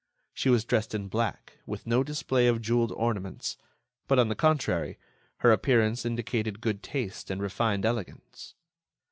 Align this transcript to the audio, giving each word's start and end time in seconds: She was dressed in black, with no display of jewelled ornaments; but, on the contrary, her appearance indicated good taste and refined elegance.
She 0.33 0.49
was 0.49 0.65
dressed 0.65 0.95
in 0.95 1.09
black, 1.09 1.59
with 1.67 1.85
no 1.85 2.03
display 2.03 2.47
of 2.47 2.59
jewelled 2.59 2.91
ornaments; 2.93 3.55
but, 4.07 4.17
on 4.17 4.29
the 4.29 4.35
contrary, 4.35 4.97
her 5.41 5.51
appearance 5.51 6.07
indicated 6.07 6.59
good 6.59 6.81
taste 6.81 7.29
and 7.29 7.39
refined 7.39 7.85
elegance. 7.85 8.55